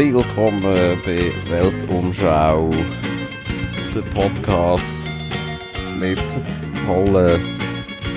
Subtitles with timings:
[0.00, 2.70] Willkommen bei Weltumschau,
[3.94, 4.94] der Podcast
[5.98, 6.18] mit
[6.86, 7.58] tollen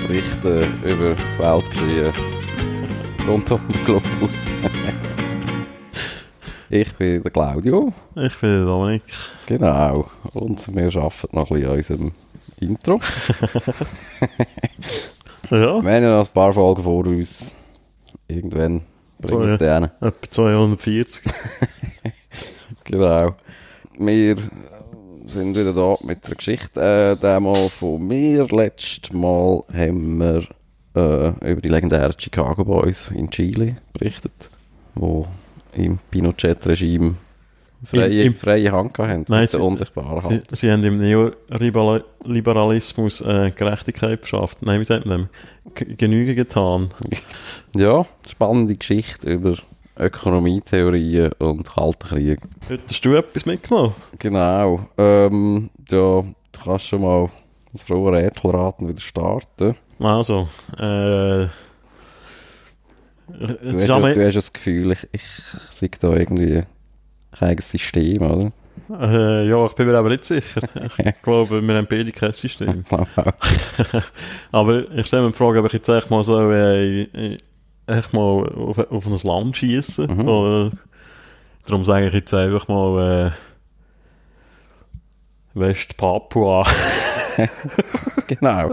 [0.08, 2.14] Berichten über das Weltgeschehen
[3.28, 4.30] rund um den Globus.
[6.70, 7.92] ich bin der Claudio.
[8.16, 9.02] Ich bin der Dominik.
[9.44, 10.06] Genau.
[10.32, 12.12] Und wir arbeiten noch ein bisschen an unserem
[12.60, 12.98] Intro.
[15.50, 17.54] Ja, Wir haben ja noch ein paar Folgen vor uns.
[18.26, 18.80] Irgendwann
[19.26, 19.90] bringen wir es denen.
[20.00, 21.22] etwa 240.
[22.84, 23.34] Genau.
[23.98, 24.36] Wir
[25.26, 27.18] sind wieder da mit der Geschichte.
[27.20, 28.46] Äh, Mal von mir.
[28.50, 30.46] Letztes Mal haben wir
[30.94, 34.50] äh, über die legendären Chicago Boys in Chile berichtet,
[34.94, 35.26] wo
[35.72, 37.14] im Pinochet-Regime
[37.86, 39.24] freie, Im- im- freie Hand gehabt haben.
[39.28, 40.56] Nein, mit der sie- unsichtbaren Sie, Hand.
[40.56, 44.62] sie haben im Neoliberalismus äh, Gerechtigkeit beschafft.
[44.62, 45.28] Nein, wie sagt man
[45.74, 45.96] dem?
[45.96, 46.90] Genüge getan.
[47.76, 49.56] Ja, spannende Geschichte über
[49.98, 52.40] Ökonomietheorien und Kalten Krieg.
[52.68, 53.94] Heute hast du etwas mitgenommen?
[54.18, 54.88] Genau.
[54.98, 57.30] Ähm, ja, du kannst schon mal
[57.72, 59.76] das frohe Rätselraten wieder starten.
[59.98, 60.48] Also,
[60.78, 61.46] äh...
[63.26, 65.22] Du hast, ja, du hast das Gefühl, ich, ich
[65.70, 66.62] sehe da irgendwie
[67.38, 68.52] kein eigenes System, oder?
[68.90, 70.60] äh, ja, ich bin mir aber nicht sicher.
[70.98, 72.84] Ich glaube, wir haben beide kein System.
[74.52, 77.38] Aber ich stelle mir die Frage, ob ich jetzt echt mal so äh, äh,
[77.86, 80.06] echt mal auf, auf ein Land schieße.
[80.08, 80.28] Mhm.
[80.28, 80.70] Oder
[81.66, 83.32] darum sage ich jetzt einfach mal
[85.54, 86.66] äh, West-Papua.
[88.26, 88.72] genau.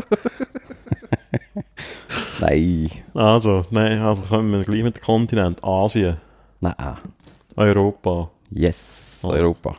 [2.41, 2.89] Nein.
[3.13, 5.63] Also, nein, also kommen wir gleich mit dem Kontinent.
[5.63, 6.17] Asien,
[6.59, 6.75] Nein.
[7.55, 8.29] Europa.
[8.51, 9.21] Yes.
[9.23, 9.29] Oh.
[9.29, 9.75] Europa.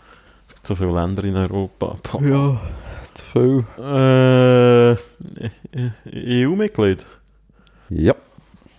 [0.48, 1.96] Es gibt so viele Länder in Europa.
[2.02, 2.20] Pah.
[2.22, 2.60] Ja.
[3.14, 3.64] Zu viel.
[3.78, 4.96] Äh,
[6.46, 7.04] EU-Mitglied.
[7.90, 8.14] Ja.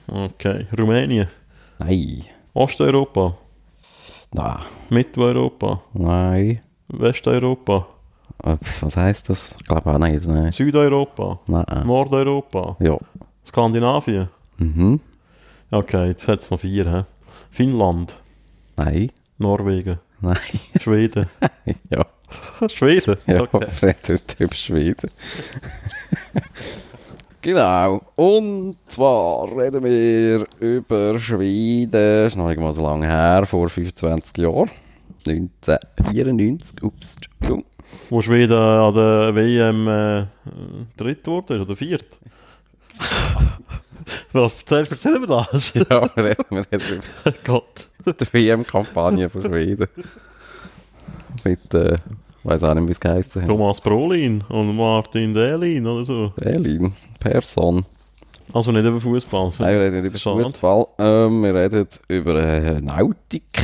[0.08, 0.66] Okay.
[0.78, 1.28] Rumänien.
[1.80, 2.26] Nein.
[2.54, 3.38] Osteuropa.
[4.32, 4.58] Nein.
[4.90, 5.82] Mitteleuropa.
[5.94, 6.62] Nein.
[6.88, 7.88] Westeuropa.
[8.82, 9.56] Was heisst das?
[9.60, 10.26] Ich glaube auch nicht.
[10.26, 10.52] Nein.
[10.52, 11.40] Südeuropa.
[11.48, 11.86] Nein.
[11.86, 12.76] Nordeuropa.
[12.80, 12.98] Ja.
[13.46, 14.30] Skandinavien.
[14.58, 15.00] Mhm.
[15.72, 16.92] Okay, jetzt hat es noch vier.
[16.92, 17.04] He?
[17.52, 18.16] Finnland.
[18.78, 19.12] Nein.
[19.44, 20.00] Norwegen.
[20.22, 20.38] Nein.
[20.82, 21.30] Schweden.
[21.90, 22.06] ja.
[22.74, 23.18] Schweden?
[23.28, 23.68] Ja, Okay.
[23.82, 25.10] heute über Schweden.
[27.42, 28.02] genau.
[28.16, 31.92] Und zwar reden wir über Schweden.
[31.92, 34.70] Das ist noch nicht mal so lange her, vor 25 Jahren.
[35.28, 36.84] 1994.
[36.84, 37.66] Ups, Entschuldigung.
[38.10, 40.26] Wo Schweden an der WM äh,
[40.98, 42.06] dritt wurde oder viert?
[44.34, 45.74] Was erzählst du mir das?
[45.76, 47.02] Ja, wir reden, wir reden
[47.44, 47.88] Gott.
[48.20, 49.88] die WM-Kampagne von Schweden.
[51.44, 53.50] Mit, äh, ich weiß auch nicht, wie es geheißen hat.
[53.50, 56.34] Thomas Brolin und Martin Dahlin oder so.
[56.36, 56.94] Berlin.
[57.20, 57.86] Person.
[58.54, 59.52] Also nicht über Fußball.
[59.60, 60.44] Nein, wir reden nicht über.
[60.44, 60.88] Fußball.
[61.00, 63.60] Ähm, wir reden über äh, Nautik.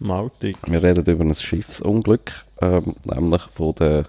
[0.00, 0.56] Nautik.
[0.66, 4.04] Wir reden über ein Schiffsunglück, ähm, nämlich von der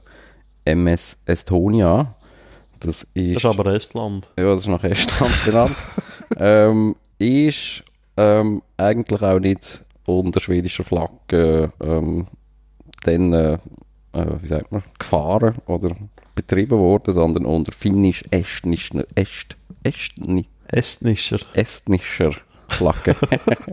[0.65, 2.15] MS Estonia.
[2.79, 4.29] Das ist, Das ist aber Estland.
[4.37, 5.95] ja, das ist nach Estland benannt.
[6.37, 7.83] ähm, ist
[8.17, 12.27] ähm, eigentlich auch nicht unter schwedischer Flagge ähm,
[13.03, 13.53] dann, äh,
[14.13, 15.95] äh, wie sagt man, gefahren oder
[16.33, 21.39] betrieben worden, sondern unter finnisch-estnischer Est, Estni, Estnischer.
[21.53, 22.33] estnischer
[22.67, 23.15] Flagge.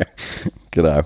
[0.70, 1.02] genau.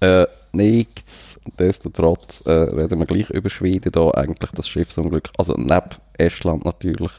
[0.00, 6.66] Äh, Nichtsdestotrotz äh, reden wir gleich über Schweden da eigentlich das Schiffsunglück, also neben Estland
[6.66, 7.12] natürlich,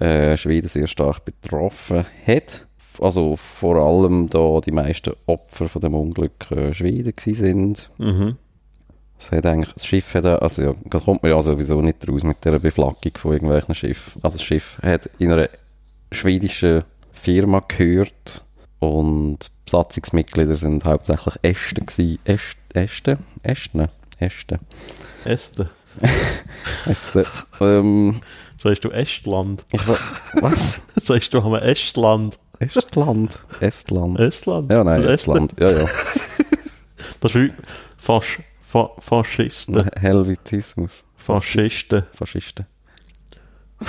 [0.00, 2.66] äh, Schweden sehr stark betroffen hat.
[3.00, 7.90] Also vor allem da die meisten Opfer von dem Unglück äh, Schweden sind.
[7.98, 8.36] Mhm.
[9.18, 12.22] Es hat eigentlich, das Schiff hat, also ja, da kommt man ja sowieso nicht raus
[12.24, 14.18] mit der Beflaggung von irgendwelchen Schiffen.
[14.22, 15.48] Also das Schiff hat in einer
[16.10, 18.42] schwedischen Firma gehört
[18.78, 22.18] und die Besatzungsmitglieder sind hauptsächlich Ästen gewesen.
[22.24, 23.18] Äst, Ästen?
[23.42, 23.88] Ästen?
[24.18, 24.58] Ästen.
[25.24, 25.68] Este.
[26.86, 27.24] Ästen.
[27.60, 28.20] ähm,
[28.56, 29.66] Sagst du Estland?
[29.72, 29.96] ich wa-
[30.40, 30.80] was?
[30.96, 32.38] Sagst du haben Estland?
[32.60, 33.40] Estland?
[33.60, 34.20] Estland.
[34.20, 34.70] Estland?
[34.70, 35.02] Ja, nein.
[35.02, 35.54] Estland.
[35.58, 35.88] Ja, ja.
[37.20, 37.52] Das ist wie
[37.98, 39.90] Fasch, Fa, Faschisten.
[39.98, 41.04] Helvetismus.
[41.16, 42.04] Faschisten.
[42.14, 42.66] Faschisten.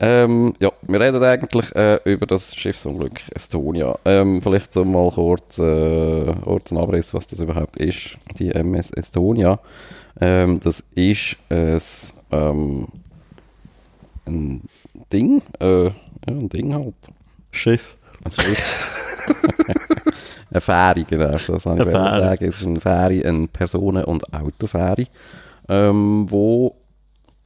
[0.00, 3.98] ähm, ja, wir reden eigentlich äh, über das Schiffsunglück Estonia.
[4.04, 8.18] Ähm, vielleicht so mal kurz, äh, kurz einen Abriss, was das überhaupt ist.
[8.38, 9.58] Die MS Estonia.
[10.20, 11.80] Ähm, das ist ein,
[12.30, 12.88] ähm,
[14.28, 14.62] ein
[15.12, 15.92] Ding, äh, ja,
[16.26, 16.94] ein Ding halt.
[17.50, 17.96] Schiff.
[18.24, 19.24] Ein Schiff.
[20.50, 21.32] eine Fähre, genau.
[21.32, 22.44] Das habe ich sagen.
[22.44, 25.06] Es ist eine Fähre, eine Personen- und Autofähre,
[25.68, 26.76] ähm, wo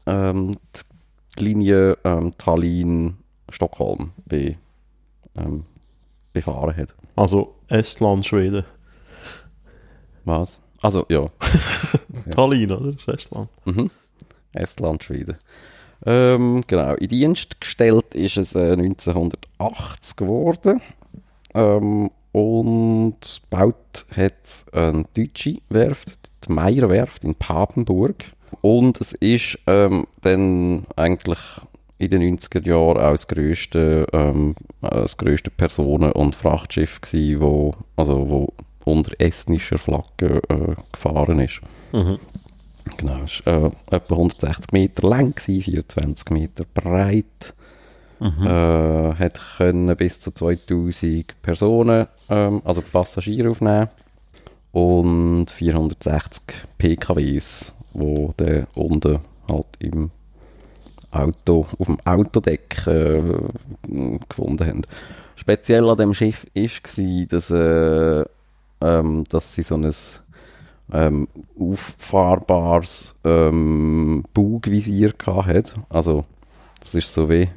[0.07, 0.57] ähm,
[1.39, 4.57] die Linie ähm, Tallinn-Stockholm be
[5.37, 5.65] ähm,
[6.33, 6.95] befahren hat.
[7.17, 8.65] Also Estland, Schweden.
[10.25, 10.61] Was?
[10.81, 11.29] Also, ja.
[12.31, 12.93] Tallinn, oder?
[12.93, 13.49] Das ist Estland.
[13.65, 13.91] Mhm.
[14.53, 15.37] Estland, Schweden.
[16.05, 20.81] Ähm, genau, in Dienst gestellt ist es äh, 1980 geworden.
[21.55, 28.25] Ähm, und gebaut hat eine deutsche Werft, die Meyer Werft in Papenburg.
[28.63, 31.39] Und es ist ähm, dann eigentlich
[31.99, 37.73] in den 90er Jahren auch das grösste, ähm, das grösste Personen- und Frachtschiff gewesen, wo,
[37.97, 38.53] also wo
[38.85, 41.61] unter estnischer Flagge äh, gefahren ist.
[41.93, 42.19] Mhm.
[42.97, 47.55] Genau, es war äh, etwa 160 Meter lang, gewesen, 24 Meter breit.
[48.21, 48.47] Mhm.
[48.47, 53.89] Äh, hat können bis zu 2000 Personen, ähm, also Passagiere aufnehmen
[54.71, 56.43] und 460
[56.79, 59.19] PKWs, wo der unten
[59.49, 60.11] halt im
[61.11, 63.23] Auto, auf dem Autodeck äh,
[64.29, 64.83] gefunden haben.
[65.37, 68.25] Speziell an dem Schiff war, dass, äh,
[68.81, 69.93] ähm, dass sie so ein
[70.93, 71.29] ähm,
[71.59, 75.75] auffahrbares ähm, Bugvisier hatte.
[75.89, 76.25] Also,
[76.81, 77.49] das ist so wie,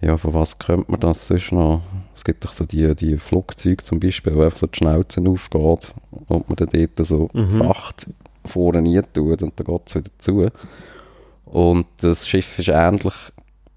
[0.00, 1.82] ja, von was könnte man das sonst noch?
[2.14, 5.92] Es gibt doch so die, die Flugzeuge zum Beispiel, wo einfach so die Schnauze aufgeht
[6.28, 7.58] und man dann dort so Mhm.
[7.62, 8.06] Fracht
[8.44, 10.48] vorne nie tut und dann geht es wieder zu.
[11.44, 13.14] Und das Schiff ist ähnlich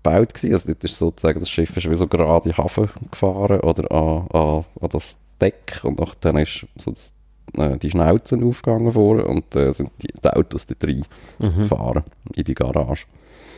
[0.03, 0.53] gebaut gewesen.
[0.53, 3.91] Also dort ist sozusagen, das Schiff ist wie so gerade in den Hafen gefahren oder
[3.91, 7.12] an, an, an das Deck und dann ist so das,
[7.57, 11.05] äh, die Schnauze aufgegangen vor und äh, sind die, die Autos da drin
[11.39, 11.63] Mhm.
[11.63, 12.03] gefahren
[12.35, 13.05] in die Garage.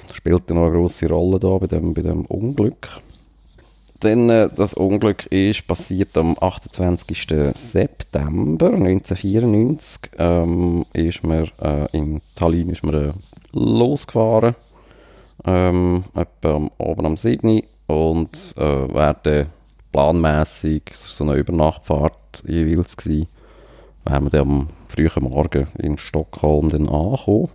[0.07, 2.87] Das spielt noch eine grosse Rolle da bei dem, bei dem Unglück.
[4.01, 7.53] Dann, äh, das Unglück ist passiert am 28.
[7.53, 10.11] September 1994.
[10.17, 13.11] Ähm, ist man, äh, in Tallinn ist man äh,
[13.53, 14.55] losgefahren.
[15.45, 17.61] Ähm, etwa am, oben am 7.
[17.88, 19.47] Und äh, das
[19.93, 20.13] war
[20.93, 23.27] so eine Übernachtfahrt jeweils gewesen,
[24.05, 27.49] wären wir dann am frühen Morgen in Stockholm dann angekommen.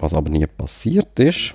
[0.00, 1.54] Was aber nie passiert ist.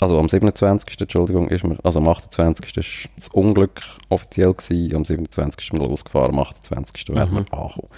[0.00, 1.00] Also am 27.
[1.00, 2.76] Entschuldigung, ist man, also am 28.
[2.76, 5.64] ist das Unglück offiziell gewesen, am 27.
[5.64, 7.08] ist man losgefahren, am 28.
[7.08, 7.88] wären wir angekommen.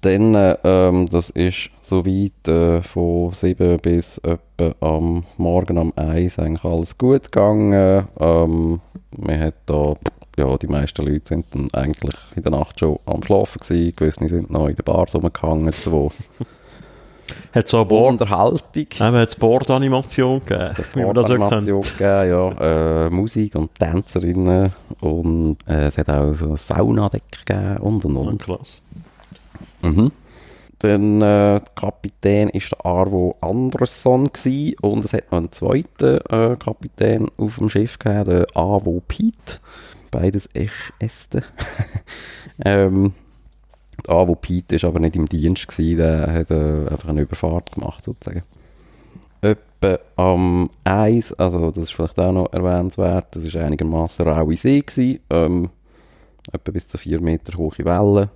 [0.00, 6.38] Dann, äh, ähm, das ist soweit äh, von 7 bis etwa am Morgen um 1
[6.38, 8.06] eigentlich alles gut gegangen.
[8.20, 8.80] Ähm,
[9.16, 9.94] man hat da,
[10.38, 14.28] ja, die meisten Leute sind dann eigentlich in der Nacht schon am Schlafen gewesen, gewisse
[14.28, 16.10] sind noch in den Bars rumgehangen, wo
[17.52, 21.52] Hat so eine Board, Unterhaltung eben, hat es Board-Animation gegeben, wie man das auch kennt.
[21.52, 23.06] Animation gegeben, ja.
[23.06, 28.14] Äh, Musik und Tänzerinnen und äh, es hat auch so ein Saunadeck gegeben und und
[28.14, 28.42] Ja, und.
[28.42, 28.80] klasse.
[29.82, 30.12] Mhm.
[30.80, 36.18] Dann äh, der Kapitän ist der Arvo Andersson gsi und es hat noch einen zweiten
[36.30, 39.60] äh, Kapitän auf dem Schiff gegeben, der Avo Piet.
[40.10, 40.48] Beides
[40.98, 41.42] Äste.
[42.64, 43.12] ähm,
[44.06, 47.72] der Avo Piet ist aber nicht im Dienst gsi, der hat äh, einfach eine Überfahrt
[47.72, 48.42] gemacht sozusagen.
[49.40, 54.80] Etwa am Eis, also das ist vielleicht auch noch erwähnenswert, das ist einigermaßen raue See
[54.80, 55.70] gsi, ähm,
[56.52, 58.30] etwa bis zu 4 Meter hohe Wellen.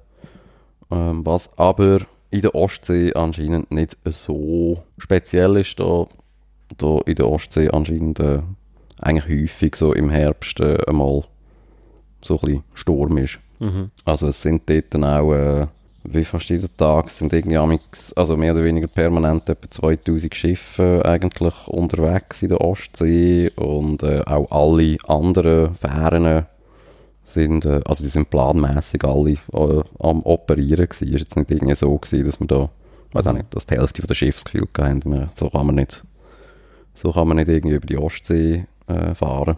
[0.91, 2.00] Ähm, was aber
[2.31, 6.06] in der Ostsee anscheinend nicht so speziell ist, da,
[6.76, 8.41] da in der Ostsee anscheinend äh,
[9.00, 11.24] eigentlich häufig so im Herbst äh, einmal
[12.24, 13.38] so ein bisschen Sturm ist.
[13.58, 13.91] Mhm.
[14.05, 15.67] Also es sind dort dann auch, äh,
[16.05, 17.79] wie fast jeden Tag, sind irgendwie
[18.17, 24.02] also mehr oder weniger permanent etwa 2000 Schiffe äh, eigentlich unterwegs in der Ostsee und
[24.02, 26.46] äh, auch alle anderen Fähren
[27.24, 31.08] sind, äh, also die sind planmäßig alle äh, am Operieren gewesen.
[31.08, 32.69] Es ist jetzt nicht irgendwie so gewesen, dass man da,
[33.12, 35.02] weiß auch nicht, dass die Hälfte der Schiffsgefühl haben.
[35.05, 36.05] Man, so kann man nicht,
[36.94, 39.56] so kann man nicht irgendwie über die Ostsee äh, fahren.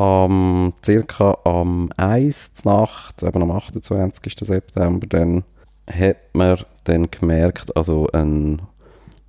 [0.00, 2.54] Am, circa am 1.
[2.54, 4.34] zur Nacht, eben am 28.
[4.40, 5.44] September, dann
[5.92, 8.62] hat man dann gemerkt, also ein,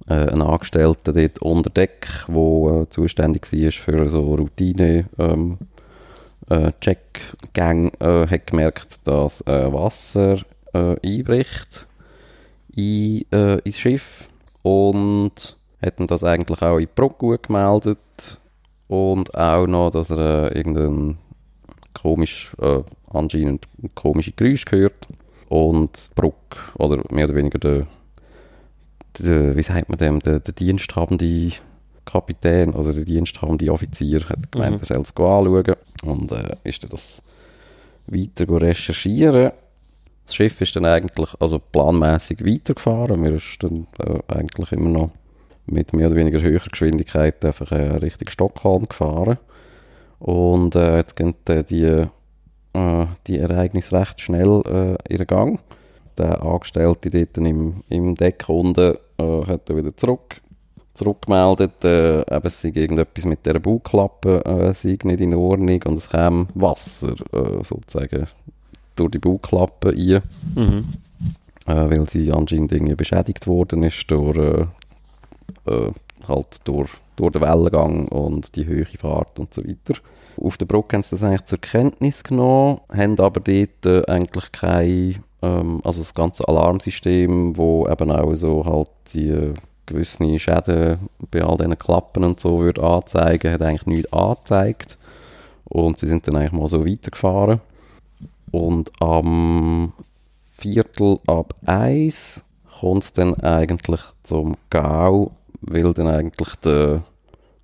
[0.07, 5.57] äh, ein Angestellter dort unter Deck, der äh, zuständig war für so Routine ähm,
[6.49, 10.37] äh, Checkgang, äh, hat gemerkt, dass äh, Wasser
[10.73, 11.85] äh, einbricht
[12.73, 14.29] in, äh, ins Schiff
[14.61, 18.39] und hat dann das eigentlich auch in die Brücke gemeldet
[18.91, 21.17] und auch noch, dass er äh, irgendein
[21.93, 25.07] komisch, äh, anscheinend komische Geräusch gehört
[25.47, 27.87] und Brücke, oder mehr oder weniger der,
[29.17, 31.53] der wie sagt man dem, der, der diensthabende
[32.03, 34.81] Kapitän oder der diensthabende Offizier hat gemeint, Mhm.
[34.81, 37.23] er soll es anschauen und äh, ist dann das
[38.07, 39.51] weiter recherchieren.
[40.25, 43.23] Das Schiff ist dann eigentlich also planmäßig weitergefahren.
[43.23, 45.11] Wir ist dann äh, eigentlich immer noch
[45.65, 49.37] mit mehr oder weniger höherer Geschwindigkeit einfach äh, Richtung Stockholm gefahren.
[50.19, 52.05] Und äh, jetzt gehen äh, die
[52.73, 54.61] äh, die Ereignisse recht schnell
[55.09, 55.59] äh, ihren Gang.
[56.17, 60.41] Der Angestellte dort im, im Deck unten äh, hat er wieder zurück,
[60.93, 66.09] zurückgemeldet, eben, es sei irgendetwas mit der Bauklappe äh, sei nicht in Ordnung und es
[66.09, 67.15] käme Wasser
[67.63, 68.27] sozusagen
[68.95, 70.21] durch die Bauklappe rein,
[70.55, 70.83] Mhm.
[71.65, 74.65] äh, weil sie anscheinend irgendwie beschädigt worden ist durch, äh,
[75.65, 75.91] äh,
[76.27, 79.99] halt durch, durch den Wellengang und die hohe Fahrt und so weiter.
[80.41, 84.51] Auf der Brücke haben sie das eigentlich zur Kenntnis genommen, haben aber dort äh, eigentlich
[84.51, 89.53] kein, ähm, also das ganze Alarmsystem, wo eben auch so halt die äh,
[89.85, 94.97] gewisse Schäden bei all diesen Klappen und so würde anzeigen, hat eigentlich nichts angezeigt.
[95.65, 97.61] Und sie sind dann eigentlich mal so weitergefahren.
[98.51, 99.93] Und am
[100.57, 102.43] Viertel ab eins
[102.79, 105.31] kommt es dann eigentlich zum Gau,
[105.61, 107.01] weil dann eigentlich die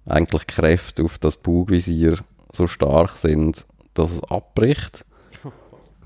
[0.08, 2.18] eigentlich die Kräfte auf das Bugvisier
[2.52, 5.06] so stark sind, dass es abbricht.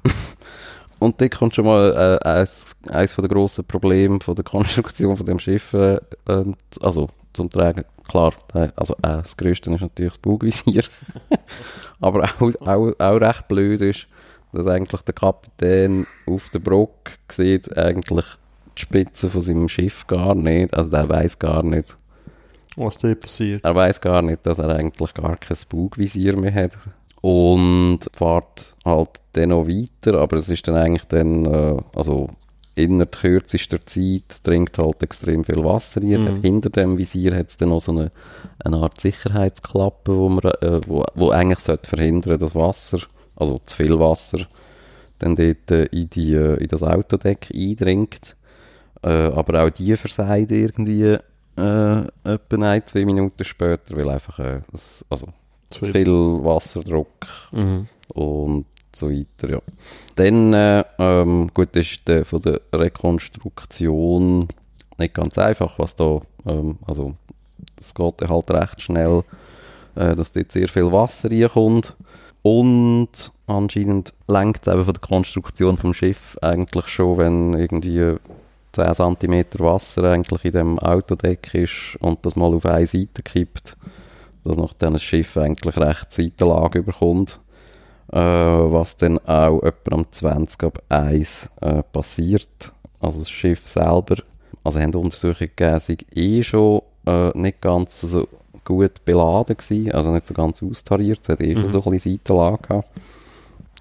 [1.00, 5.26] Und da kommt schon mal äh, eins, eins der grossen Probleme von der Konstruktion von
[5.26, 7.86] dem Schiff, äh, ähm, also zum Tragen.
[8.08, 10.84] Klar, äh, also äh, das Größte ist natürlich das Bugvisier.
[12.02, 14.08] Aber auch, auch, auch recht blöd ist,
[14.54, 18.26] dass eigentlich der Kapitän auf der Brücke sieht eigentlich
[18.82, 20.74] die Spitze von seinem Schiff gar nicht.
[20.74, 21.98] Also der weiß gar nicht,
[22.76, 23.64] Was da passiert.
[23.64, 26.78] er weiß gar nicht, dass er eigentlich gar kein Bugvisier mehr hat.
[27.22, 32.30] Und fährt halt dann noch weiter, aber es ist dann eigentlich dann, äh, also
[32.76, 36.24] innerhalb kürzester Zeit dringt halt extrem viel Wasser rein.
[36.24, 36.42] Mhm.
[36.42, 38.12] Hinter dem Visier hat es dann noch so eine,
[38.64, 43.00] eine Art Sicherheitsklappe, wo, man, äh, wo, wo eigentlich sollte verhindern, dass Wasser,
[43.36, 44.48] also zu viel Wasser,
[45.20, 48.36] dann dort äh, in, die, äh, in das Autodeck eindringt.
[49.04, 51.18] Äh, aber auch die versagt irgendwie
[51.58, 55.26] äh, etwa ein, zwei Minuten später, weil einfach äh, das, also,
[55.70, 56.08] zu viel
[56.44, 57.08] Wasserdruck
[57.52, 57.88] Mhm.
[58.14, 59.60] und so weiter, ja.
[60.16, 64.48] Dann, äh, ähm, gut, ist der, von der Rekonstruktion
[64.98, 67.14] nicht ganz einfach, was da, ähm, also
[67.80, 69.24] es geht halt recht schnell,
[69.96, 71.96] äh, dass dort sehr viel Wasser reinkommt
[72.44, 78.16] und anscheinend lenkt es eben von der Konstruktion vom Schiff eigentlich schon, wenn irgendwie
[78.72, 83.76] 10 cm Wasser eigentlich in dem Autodeck ist und das mal auf eine Seite kippt,
[84.44, 87.40] dass nachdem das Schiff eigentlich recht Seitenlage überkommt.
[88.12, 92.74] Äh, was dann auch etwa am 20 ab 1 äh, passiert.
[93.00, 94.18] Also das Schiff selber,
[94.66, 98.28] also haben Untersuchungen gegeben, eh schon äh, nicht ganz so
[98.66, 101.70] gut beladen gewesen, also nicht so ganz austariert, es hat eh schon Mhm.
[101.70, 102.90] so ein bisschen Seitenlage gehabt.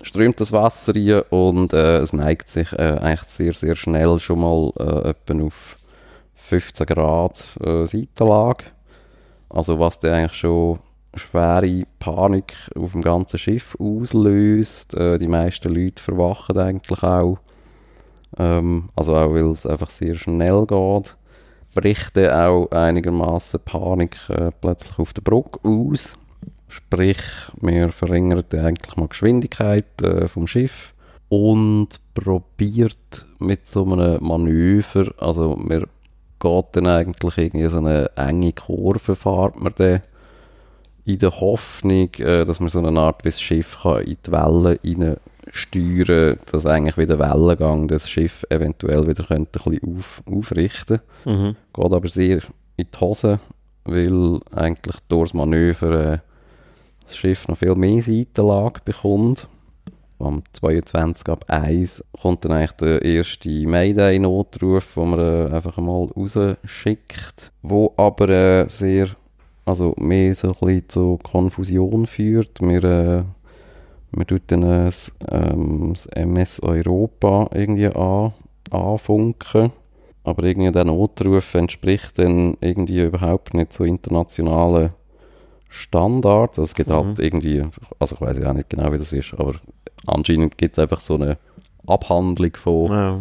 [0.02, 4.40] Strömt das Wasser rein und äh, es neigt sich äh, eigentlich sehr, sehr schnell schon
[4.40, 5.76] mal äh, etwa auf
[6.34, 8.64] 15 Grad äh, Seitenlage.
[9.50, 10.78] Also was dann eigentlich schon
[11.14, 14.94] schwere Panik auf dem ganzen Schiff auslöst.
[14.94, 17.38] Äh, die meisten Leute verwachen eigentlich auch.
[18.38, 21.16] Ähm, also auch, weil es einfach sehr schnell geht.
[21.74, 26.18] Bricht dann auch einigermaßen Panik äh, plötzlich auf der Brücke aus.
[26.70, 27.18] Sprich,
[27.60, 30.94] wir verringern eigentlich mal die Geschwindigkeit äh, vom Schiff
[31.28, 35.88] und probiert mit so einem Manöver, also wir
[36.38, 40.00] geht dann eigentlich irgendwie so eine enge Kurve, fahrt man dann
[41.04, 44.30] in der Hoffnung, äh, dass man so eine Art wie das Schiff kann in die
[44.30, 45.16] Wellen rein
[45.50, 51.56] steuern, dass eigentlich wieder Wellengang das Schiff eventuell wieder könnte ein bisschen auf, aufrichten Mhm.
[51.72, 52.42] Geht aber sehr
[52.76, 53.40] in die Hose,
[53.84, 56.18] weil eigentlich durch das Manöver äh,
[57.10, 59.48] das Schiff noch viel mehr Seitenlage bekommt.
[60.20, 66.08] Am 22 ab 1 kommt dann eigentlich der erste Mayday-Notruf, den man äh, einfach mal
[66.14, 69.08] rausschickt, wo aber äh, sehr,
[69.64, 72.60] also mehr so ein bisschen zu Konfusion führt.
[72.60, 73.22] Wir, äh,
[74.12, 78.32] wir tun dann das, ähm, das MS Europa irgendwie an,
[78.70, 79.72] anfunken.
[80.22, 84.90] Aber irgendwie der Notruf entspricht dann irgendwie überhaupt nicht so internationalen
[85.70, 86.58] Standards.
[86.58, 86.94] Also es gibt Mhm.
[86.94, 87.62] halt irgendwie,
[87.98, 89.54] also ich weiß ja auch nicht genau, wie das ist, aber
[90.06, 91.38] anscheinend gibt es einfach so eine
[91.86, 93.18] Abhandlung von Ja.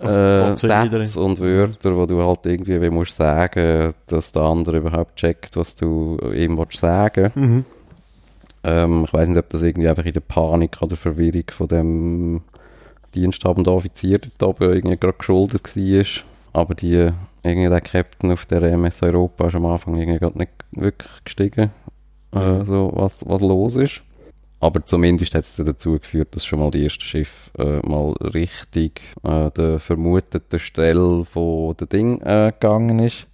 [0.00, 3.94] Also, äh, geht so jeder Sätzen und Wörter, wo du halt irgendwie wie musst sagen,
[4.08, 7.30] dass der andere überhaupt checkt, was du ihm willst sagen.
[7.36, 7.64] Mhm.
[8.64, 12.40] Ähm, ich weiß nicht, ob das irgendwie einfach in der Panik oder Verwirrung von dem
[13.14, 16.04] diensthabenden Offizier dort oben irgendwie gerade geschuldet war.
[16.60, 17.10] Aber die,
[17.44, 21.70] irgendwie der Captain auf der MS Europa ist am Anfang irgendwie gerade nicht wirklich gestiegen,
[22.34, 22.64] äh, Mhm.
[22.66, 24.02] so was, was los ist.
[24.60, 29.02] Aber zumindest hat es dazu geführt, dass schon mal die erste Schiff äh, mal richtig
[29.22, 33.26] äh, der vermuteten Stelle von der Ding äh, gegangen ist.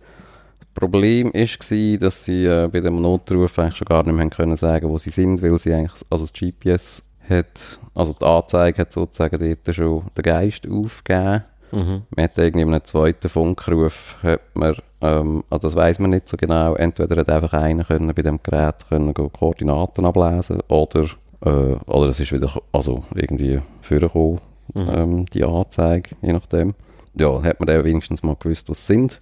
[0.58, 4.56] Das Problem war, dass sie äh, bei dem Notruf eigentlich schon gar nicht mehr können
[4.56, 8.92] sagen, wo sie sind, weil sie eigentlich, also das GPS hat, also die Anzeige hat
[8.92, 11.44] sozusagen dort schon den Geist aufgegeben.
[11.72, 12.02] Mhm.
[12.16, 16.28] Man hat irgendwie in einem zweiten Funkruf, hat man, ähm, also das weiß man nicht
[16.28, 21.04] so genau, entweder hat einfach einer können bei dem Gerät können go Koordinaten ablesen oder,
[21.44, 21.48] äh,
[21.86, 24.36] oder es ist wieder, also irgendwie vorgekommen,
[24.74, 24.88] Mhm.
[24.88, 26.74] ähm, die Anzeige, je nachdem.
[27.14, 29.20] Ja, hat man dann wenigstens mal gewusst, was es sind.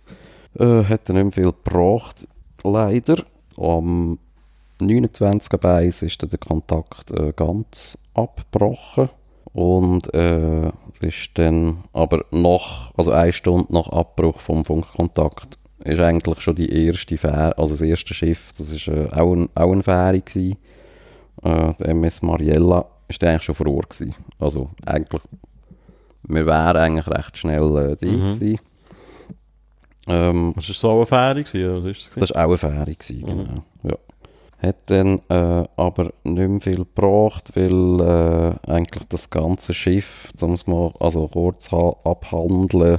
[0.58, 2.26] Äh, hat dann nicht mehr viel gebracht,
[2.64, 3.16] leider.
[3.56, 4.18] Am
[4.80, 5.58] 29.
[5.58, 9.08] Beis ist dann der Kontakt äh, ganz abgebrochen.
[9.58, 15.98] Und äh, es ist dann aber noch, also eine Stunde nach Abbruch vom Funkkontakt, ist
[15.98, 19.72] eigentlich schon die erste Fähre, also das erste Schiff, das ist äh, auch, ein, auch
[19.72, 20.56] eine Fähre gewesen.
[21.42, 24.14] Äh, der MS Mariella ist eigentlich schon vor Ort gewesen.
[24.38, 25.22] Also eigentlich,
[26.22, 28.30] wir wären eigentlich recht schnell äh, drin Mhm.
[28.30, 28.58] gewesen.
[30.06, 31.90] Ähm, Das war so eine Fähre, gewesen, oder?
[31.90, 33.42] Ist das war auch eine Fähre, gewesen, genau.
[33.42, 33.62] Ja.
[34.60, 40.54] Hat dann äh, aber nicht mehr viel gebracht, weil äh, eigentlich das ganze Schiff, um
[40.54, 42.98] es mal also kurz ha- abhandeln,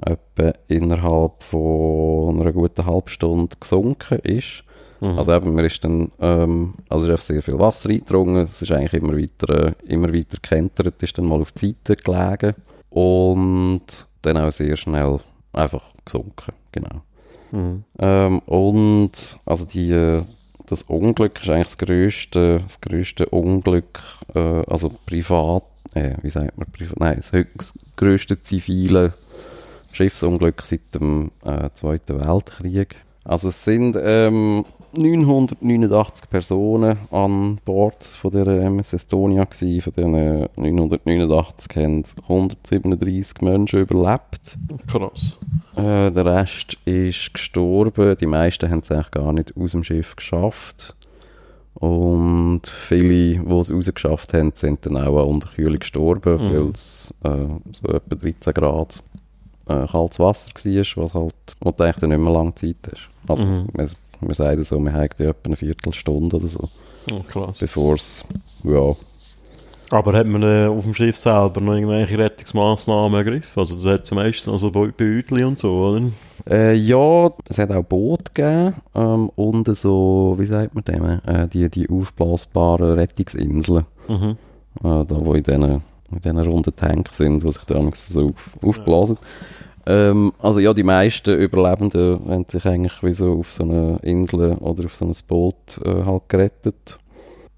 [0.00, 4.62] etwa innerhalb von einer guten halben Stunde gesunken ist.
[5.00, 5.18] Mhm.
[5.18, 9.02] Also eben, mir ist dann, ähm, also ist sehr viel Wasser eingedrungen, es ist eigentlich
[9.02, 12.54] immer weiter, äh, immer weiter gekentert, ist dann mal auf die Seite gelegen
[12.90, 15.18] und dann auch sehr schnell
[15.52, 17.02] einfach gesunken, genau.
[17.50, 17.84] Mhm.
[17.98, 20.22] Ähm, und also die, äh,
[20.66, 24.00] das Unglück ist eigentlich das grösste, das grösste Unglück,
[24.34, 29.14] äh, also privat, äh, wie sagt man, privat, nein, das, das grösste zivile
[29.92, 32.96] Schiffsunglück seit dem äh, Zweiten Weltkrieg.
[33.28, 34.64] Also es sind ähm,
[34.96, 39.80] 989 Personen an Bord von der MS Estonia gewesen.
[39.80, 44.56] Von diesen 989 haben 137 Menschen überlebt.
[44.86, 45.36] Krass.
[45.76, 48.16] Äh, der Rest ist gestorben.
[48.16, 50.94] Die meisten haben es eigentlich gar nicht aus dem Schiff geschafft.
[51.74, 56.54] Und viele, die es rausgeschafft haben, sind dann auch an Unterkühlung gestorben, Mhm.
[56.54, 57.28] weil es äh,
[57.72, 59.02] so etwa 13 Grad
[59.68, 63.08] äh, kaltes Wasser war, was halt, wo du eigentlich nicht mehr lange Zeit hast.
[63.28, 63.66] Also, Mhm.
[63.74, 63.88] wir,
[64.20, 66.68] wir sagen so, wir haben etwa eine Viertelstunde oder so,
[67.12, 68.24] Oh, bevor es,
[68.64, 68.92] ja,
[69.90, 73.60] Aber hat man äh, auf dem Schiff selber noch irgendwelche Rettungsmaßnahmen ergriffen?
[73.60, 76.00] Also da hat es meistens noch so Beu- Beutel und so, oder?
[76.50, 81.46] Äh, ja, es hat auch Boote gegeben ähm, und so, wie sagt man dem, äh,
[81.46, 84.36] die, die aufblasbaren Rettungsinseln, Mhm.
[84.82, 88.50] äh, da wo in diesen, in diesen runden Tanks sind, die sich dann so auf,
[88.62, 89.18] aufblasen.
[89.86, 94.54] Ähm, also ja, die meisten Überlebenden haben sich eigentlich wie so auf so eine Insel
[94.54, 96.98] oder auf so ein Boot äh, halt gerettet.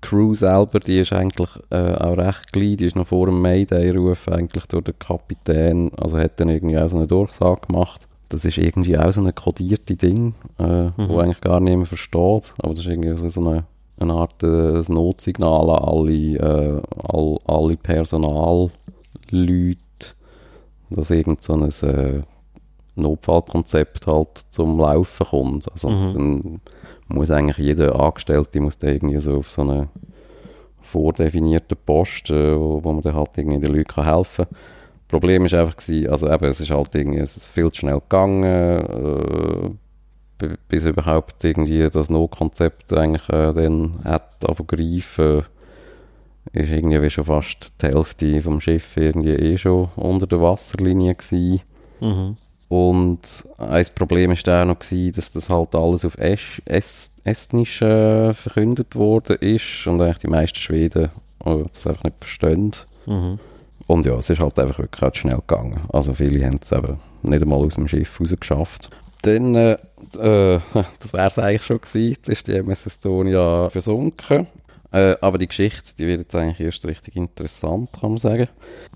[0.02, 3.40] Die Crew selber, die ist eigentlich äh, auch recht klein, die ist noch vor dem
[3.40, 8.06] Mayday-Ruf eigentlich durch den Kapitän, also hat dann irgendwie auch so eine Durchsage gemacht.
[8.28, 12.74] Das ist irgendwie auch so eine kodierte Ding, äh, wo eigentlich gar niemand versteht, aber
[12.74, 13.64] das ist irgendwie so, so eine,
[13.98, 16.82] eine Art äh, ein Notsignal an alle, äh,
[17.12, 18.70] all, alle Personalleute,
[20.90, 22.22] dass irgend so ein äh,
[22.94, 25.70] Notfallkonzept halt zum Laufen kommt.
[25.72, 26.12] Also Mhm.
[26.14, 26.60] dann
[27.08, 29.88] muss eigentlich jeder Angestellte muss dann irgendwie so auf so einen
[30.82, 34.56] vordefinierten Posten, wo, wo man dann halt irgendwie den Leuten kann helfen kann.
[35.08, 38.00] Problem ist einfach gewesen, also eben, es ist halt irgendwie, es ist viel zu schnell
[38.00, 39.70] gegangen, äh,
[40.68, 45.42] bis überhaupt irgendwie das Notkonzept eigentlich äh, dann hat greifen
[46.52, 51.14] ist irgendwie wie schon fast die Hälfte vom Schiff irgendwie eh schon unter der Wasserlinie
[51.14, 51.60] gewesen.
[52.00, 52.36] Mhm.
[52.68, 57.82] Und ein Problem ist auch noch gewesen, dass das halt alles auf Esch, es, Estnisch
[57.82, 61.10] äh, verkündet worden ist und eigentlich die meisten Schweden
[61.44, 62.72] äh, das einfach nicht verstehen.
[63.06, 63.38] Mhm.
[63.86, 65.80] Und ja, es ist halt einfach wirklich halt schnell gegangen.
[65.90, 68.90] Also viele haben es eben nicht einmal aus dem Schiff rausgeschafft.
[69.22, 69.72] Dann, äh,
[70.18, 70.60] äh,
[71.00, 74.46] das wäre es eigentlich schon gewesen, jetzt ist die MS Estonia versunken.
[74.90, 78.48] Äh, aber die Geschichte, die wird jetzt eigentlich erst richtig interessant, kann man sagen.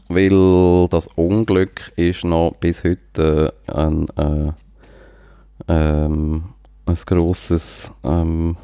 [0.08, 4.52] Weil das Unglück ist noch bis heute äh, ein, äh,
[5.68, 6.44] ähm,
[6.86, 8.56] ein grosses, ähm,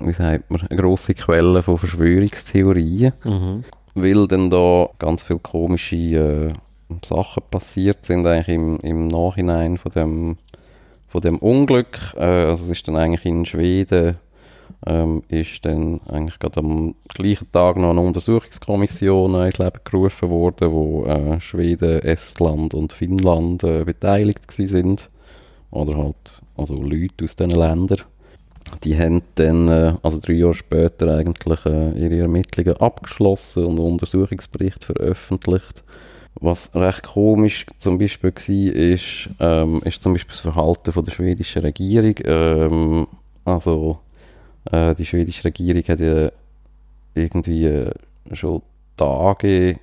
[0.00, 3.64] wie sagt man, eine grosse Quelle von Verschwörungstheorien Mhm.
[3.94, 6.52] weil dann da ganz viele komische äh,
[7.04, 10.36] Sachen passiert sind eigentlich im, im Nachhinein von dem,
[11.12, 12.14] von dem Unglück.
[12.16, 14.16] Äh, also es ist dann eigentlich in Schweden
[14.86, 20.30] ähm, ist dann eigentlich gerade am gleichen Tag noch eine Untersuchungskommission äh, ins Leben gerufen
[20.30, 25.10] worden, wo äh, Schweden, Estland und Finnland äh, beteiligt sind.
[25.70, 26.16] Oder halt
[26.56, 28.02] also Leute aus diesen Ländern.
[28.82, 33.92] Die haben dann, äh, also drei Jahre später, eigentlich äh, ihre Ermittlungen abgeschlossen und einen
[33.92, 35.84] Untersuchungsbericht veröffentlicht.
[36.34, 41.12] Was recht komisch zum Beispiel war, ist, ähm, ist zum Beispiel das Verhalten von der
[41.12, 42.14] schwedischen Regierung.
[42.24, 43.06] Ähm,
[43.44, 44.00] also,
[44.70, 46.30] äh, die schwedische Regierung hat ja
[47.14, 47.90] irgendwie äh,
[48.32, 48.62] schon
[48.96, 49.76] Tage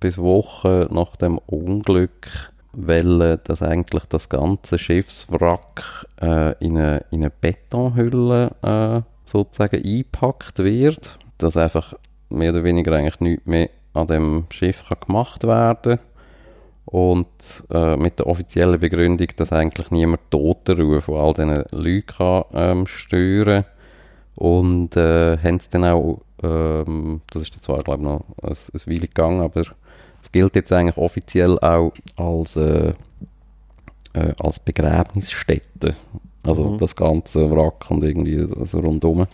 [0.00, 7.22] bis Wochen nach dem Unglück wollen, dass eigentlich das ganze Schiffswrack äh, in, eine, in
[7.22, 11.94] eine Betonhülle äh, sozusagen eingepackt wird, dass einfach
[12.28, 15.98] mehr oder weniger eigentlich nichts mehr an dem Schiff kann gemacht werden
[16.86, 17.26] und
[17.70, 22.86] äh, mit der offiziellen Begründung, dass eigentlich niemand Totenruhe von all diesen Leuten kann, ähm,
[22.86, 23.64] stören
[24.36, 28.80] und äh, haben es dann auch, ähm, das ist zwar glaube ich noch ein, ein
[28.86, 29.62] Weile gegangen, aber
[30.22, 32.94] es gilt jetzt eigentlich offiziell auch als, äh,
[34.14, 35.96] äh, als Begräbnisstätte.
[36.42, 36.78] Also mhm.
[36.78, 39.26] das ganze Wrack und irgendwie also rundum.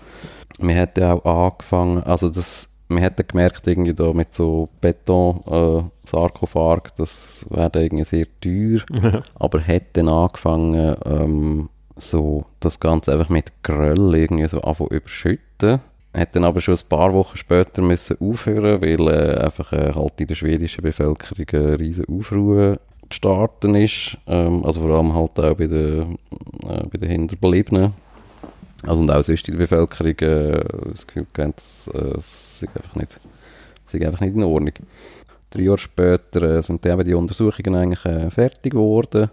[0.58, 6.08] Wir hätten auch angefangen, also das, wir hätten gemerkt, irgendwie da mit so Beton, äh,
[6.08, 13.52] Sarkophag, das wäre irgendwie sehr teuer, aber hätten angefangen, ähm, so das Ganze einfach mit
[13.62, 15.80] Gröll irgendwie so anfangen überschütten
[16.12, 20.20] hat dann aber schon ein paar Wochen später müssen aufhören, weil äh, einfach äh, halt
[20.20, 24.16] in der schwedischen Bevölkerung eine riesen Aufruhr gestartet ist.
[24.26, 26.18] Ähm, also vor allem halt auch bei den,
[26.68, 27.92] äh, bei den Hinterbliebenen.
[28.86, 33.20] Also und auch sonst in der Bevölkerung äh, das Gefühl es äh, sei einfach nicht,
[33.86, 34.72] sei einfach nicht in Ordnung.
[35.50, 39.30] Drei Jahre später äh, sind eben die Untersuchungen eigentlich äh, fertig geworden.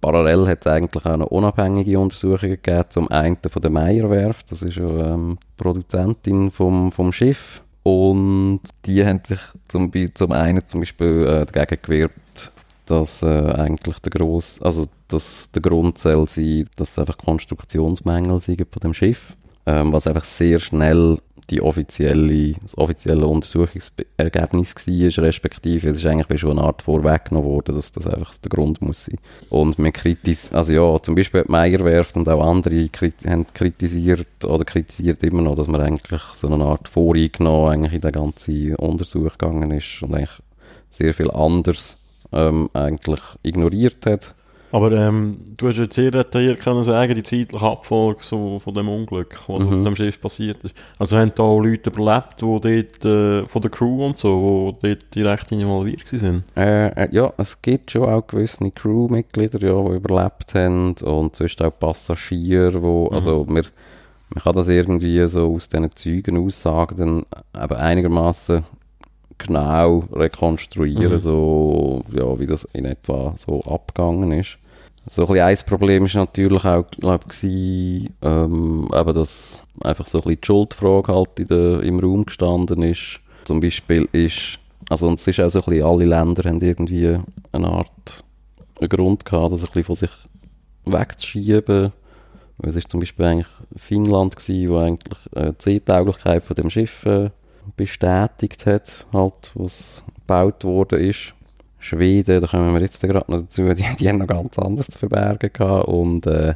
[0.00, 4.62] Parallel hat es eigentlich auch noch unabhängige Untersuchungen gegeben, zum einen von der Meierwerft, das
[4.62, 7.62] ist ja ähm, die Produzentin vom, vom Schiff.
[7.82, 12.52] Und die haben sich zum, zum einen zum Beispiel äh, dagegen gewehrt,
[12.86, 18.66] dass äh, eigentlich der gross, also dass der Grund soll dass es einfach Konstruktionsmängel sind
[18.70, 21.18] von dem Schiff, ähm, was einfach sehr schnell
[21.50, 27.48] die offizielle, das offizielle Untersuchungsergebnis war, respektive es ist eigentlich wie schon eine Art vorweggenommen
[27.48, 29.18] worden, dass das einfach der Grund muss sein.
[29.48, 34.44] Und man kritis also ja, zum Beispiel die Meyerwerft und auch andere krit haben kritisiert
[34.44, 38.74] oder kritisiert immer noch, dass man eigentlich so eine Art voreingenommen eigentlich in den ganzen
[38.76, 40.42] Untersuch gegangen ist und eigentlich
[40.90, 41.98] sehr viel anders
[42.36, 44.34] ähm, eigentlich ignoriert hat.
[44.72, 48.88] Aber ähm, du hast jetzt sehr detailliert können sagen, die zeitliche Abfolge so von dem
[48.88, 49.68] Unglück, was mhm.
[49.68, 50.74] auf dem Schiff passiert ist.
[50.98, 54.88] Also haben da auch Leute überlebt, die dort, äh, von der Crew und so, die
[54.88, 56.44] dort direkt involviert waren?
[56.56, 61.62] Äh, äh, ja, es gibt schon auch gewisse Crewmitglieder, ja, die überlebt haben und sonst
[61.62, 63.14] auch Passagiere, wo, mhm.
[63.14, 63.64] also wir,
[64.30, 68.64] man kann das irgendwie so aus diesen Zeugen Aussagen dann aber einigermaßen
[69.38, 71.18] genau rekonstruieren, mhm.
[71.18, 74.58] so, ja, wie das in etwa so abgegangen ist.
[75.08, 80.22] So ein, ein Problem ist natürlich auch, glaube ich, ähm, eben, dass einfach so ein
[80.22, 83.20] bisschen die Schuldfrage halt in der, im Raum gestanden ist.
[83.44, 87.18] Zum Beispiel ist, also und es ist auch so ein bisschen, alle Länder haben irgendwie
[87.52, 88.24] eine Art
[88.80, 90.10] einen Grund gehabt, das ein bisschen von sich
[90.84, 91.92] wegzuschieben.
[92.62, 93.46] Es ist zum Beispiel eigentlich
[93.76, 97.30] Finnland gewesen, wo eigentlich äh, die Seetauglichkeit von dem Schiff äh,
[97.76, 101.34] bestätigt hat, halt, was gebaut worden ist.
[101.78, 104.98] Schweden, da kommen wir jetzt gerade noch dazu, die, die haben noch ganz anders zu
[104.98, 106.54] verbergen gehabt und äh,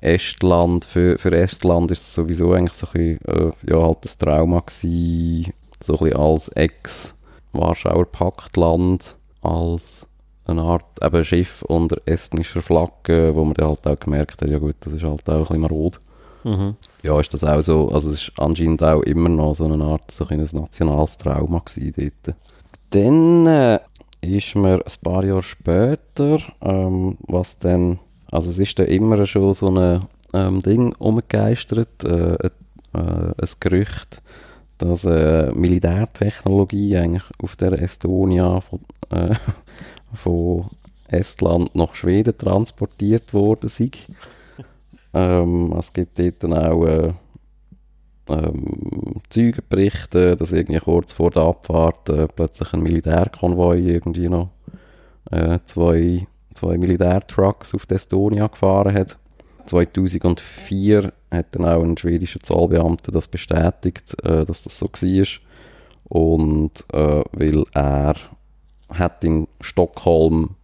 [0.00, 4.18] Estland, für, für Estland ist es sowieso eigentlich so ein bisschen, äh, ja, halt ein
[4.18, 10.08] Trauma gewesen, so ein bisschen als Ex-Warschauer Paktland, als
[10.46, 14.58] eine Art eben Schiff unter estnischer Flagge, wo man dann halt auch gemerkt hat, ja
[14.58, 16.00] gut, das ist halt auch ein bisschen marod.
[16.44, 16.76] Mhm.
[17.02, 20.10] Ja, ist das auch so, also es ist anscheinend auch immer noch so eine Art,
[20.10, 22.36] so ein nationales Trauma gewesen dort.
[22.90, 23.78] Dann äh,
[24.20, 27.98] ist mir ein paar Jahre später, ähm, was dann,
[28.30, 32.48] also es ist dann immer schon so ein ähm, Ding umgegeistert, äh, äh,
[32.92, 34.22] ein Gerücht,
[34.78, 39.34] dass äh, Militärtechnologie eigentlich auf der Estonia von, äh,
[40.14, 40.70] von
[41.08, 43.90] Estland nach Schweden transportiert worden sei.
[45.12, 47.12] Ähm, es gibt dort dann auch äh,
[48.28, 54.50] ähm, Zeugenberichte, dass irgendwie kurz vor der Abfahrt äh, plötzlich ein Militärkonvoi irgendwie noch
[55.30, 59.18] äh, zwei, zwei Militärtrucks auf Estonia gefahren hat.
[59.66, 65.26] 2004 hat dann auch ein schwedischer Zollbeamter das bestätigt, äh, dass das so war.
[66.04, 68.14] Und äh, weil er
[68.88, 70.56] hat in Stockholm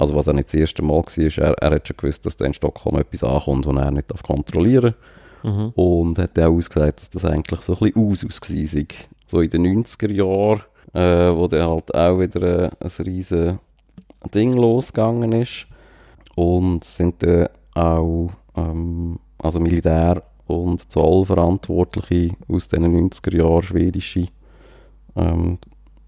[0.00, 2.46] also was auch nicht das erste Mal war, er, er hat schon gewusst, dass da
[2.46, 4.94] in Stockholm etwas ankommt, was er nicht kontrollieren
[5.42, 5.54] darf.
[5.54, 5.70] Mhm.
[5.74, 8.84] Und hat auch ausgesagt, dass das eigentlich so ein bisschen aus war.
[9.26, 13.58] So in den 90er Jahren, äh, wo dann halt auch wieder äh, ein riesen
[14.34, 15.66] Ding losgegangen ist.
[16.34, 24.26] Und sind dann auch ähm, also Militär- und Zollverantwortliche aus den 90er Jahren schwedische
[25.16, 25.58] ähm,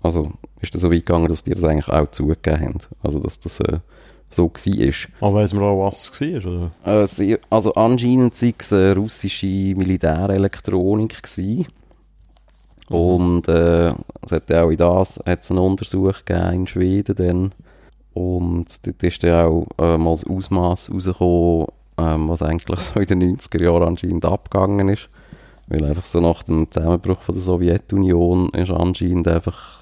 [0.02, 2.78] also ist das so weit gegangen, dass die das eigentlich auch zugegeben haben.
[3.02, 3.78] Also dass das äh,
[4.30, 5.28] so war.
[5.28, 6.70] Aber weiss man auch, was es war?
[6.84, 11.22] Äh, also anscheinend war es eine russische Militärelektronik.
[11.22, 11.66] Gewesen.
[12.88, 13.90] Und äh,
[14.22, 17.54] es hat auch in das hat's einen Untersuch gegeben in Schweden dann.
[18.14, 23.06] Und dort ist dann auch äh, mal das Ausmaß rausgekommen, ähm, was eigentlich so in
[23.06, 25.08] den 90er Jahren anscheinend abgegangen ist.
[25.68, 29.81] Weil einfach so nach dem Zusammenbruch von der Sowjetunion ist anscheinend einfach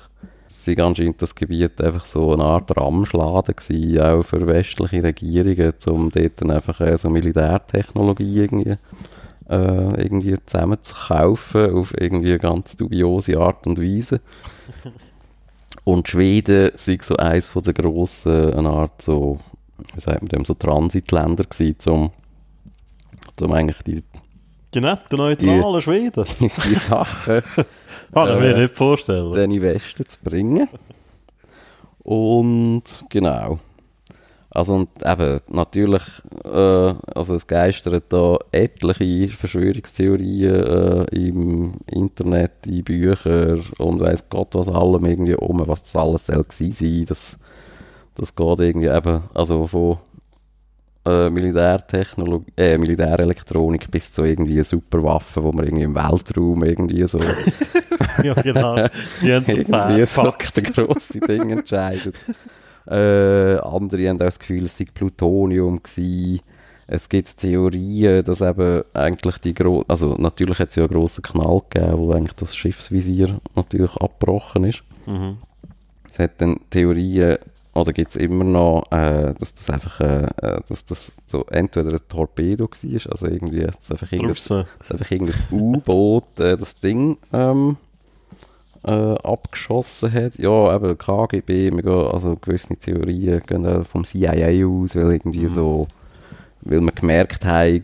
[0.64, 6.10] sei anscheinend das Gebiet einfach so eine Art Ramschladen gewesen, auch für westliche Regierungen, um
[6.10, 8.76] dort dann einfach äh, so Militärtechnologie irgendwie,
[9.48, 14.20] äh, irgendwie zusammen auf irgendwie eine ganz dubiose Art und Weise.
[15.84, 19.38] Und Schweden sei so eins von der grossen, eine Art so,
[19.94, 22.10] wie sagt man dem, so Transitländer gewesen, um,
[23.40, 24.02] um eigentlich die
[24.72, 26.24] Genau, der neutrale Schweden.
[26.40, 27.42] die, die Sachen
[28.14, 29.32] Kann ich mir Äh, nicht vorstellen.
[29.34, 30.68] dann in den Westen zu bringen.
[32.02, 33.58] Und genau.
[34.52, 36.02] Also und eben, natürlich,
[36.44, 36.48] äh,
[37.14, 44.66] also es geistern da etliche Verschwörungstheorien äh, im Internet, in Büchern und weiss Gott was
[44.68, 47.04] allem irgendwie um, was das alles soll gewesen sein.
[47.08, 47.38] Das,
[48.16, 49.98] das geht irgendwie eben, also von
[51.06, 57.18] äh, Militärtechnologie, äh, Militärelektronik bis zu irgendwie Superwaffen, wo man irgendwie im Weltraum irgendwie so
[58.22, 58.76] ja, genau.
[59.22, 60.22] Die haben irgendwie so
[60.72, 62.14] grosse Ding entscheidet.
[62.86, 66.40] Äh, andere haben auch das Gefühl, es sei Plutonium gewesen.
[66.88, 71.22] Es gibt Theorien, dass eben eigentlich die gro also natürlich hat es ja einen grossen
[71.22, 74.82] Knall gegeben, wo eigentlich das Schiffsvisier natürlich abgebrochen ist.
[75.06, 75.36] Mhm.
[76.10, 77.38] Es hat dann Theorien,
[77.72, 81.92] oder gibt es immer noch, äh, dass das einfach, äh, äh, dass das so entweder
[81.92, 87.76] ein Torpedo war, also irgendwie, dass einfach irgendein einfach irgendein U-Boot äh, das Ding ähm,
[88.84, 90.38] äh, abgeschossen hat.
[90.38, 95.86] Ja, eben KGB, wir gehen, also gewisse Theorien gehen vom CIA aus, weil irgendwie so,
[96.62, 97.82] weil man gemerkt hat, äh,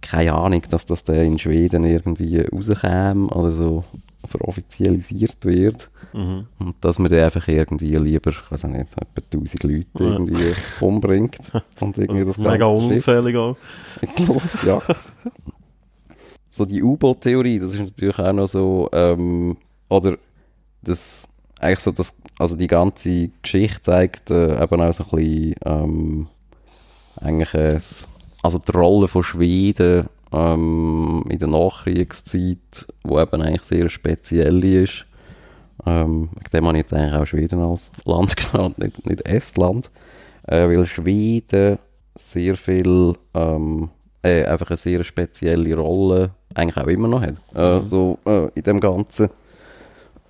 [0.00, 3.84] keine Ahnung, dass das dann in Schweden irgendwie rauskäme oder so
[4.26, 5.90] veroffizialisiert wird.
[6.12, 6.46] Mhm.
[6.58, 10.10] Und dass man dann einfach irgendwie lieber, ich weiß nicht, etwa 1000 Leute Ja.
[10.12, 11.38] irgendwie umbringt
[11.80, 13.56] und irgendwie das Mega unauffällig auch.
[14.64, 15.06] jagt.
[16.50, 19.56] so die U-Boot-Theorie, das ist natürlich auch noch so, ähm,
[19.88, 20.16] oder
[20.82, 21.28] das,
[21.60, 26.26] eigentlich so das, also die ganze Geschichte zeigt äh, eben auch so ein bisschen, ähm,
[27.20, 28.08] eigentlich es,
[28.42, 35.06] also die Rolle von Schweden ähm, in der Nachkriegszeit, wo eben eigentlich sehr speziell ist.
[35.86, 39.90] Ähm, wegen dem habe ich jetzt eigentlich auch Schweden als Land genannt, nicht, nicht Estland.
[40.46, 41.78] Äh, weil Schweden
[42.14, 43.90] sehr viel, ähm,
[44.22, 47.36] äh, einfach eine sehr spezielle Rolle eigentlich auch immer noch hat.
[47.54, 47.86] Äh, Mhm.
[47.86, 49.28] So äh, in dem ganzen